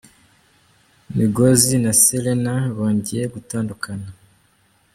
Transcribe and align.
Migozi 1.15 1.73
na 1.83 1.91
Selena 2.03 2.53
bongeye 2.75 3.25
gutandukana 3.35 4.07